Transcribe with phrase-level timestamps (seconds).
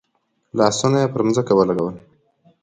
[0.57, 1.95] لاسونه یې پر ځمکه ولګول.